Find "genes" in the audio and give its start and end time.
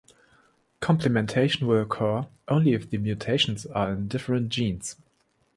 4.49-4.95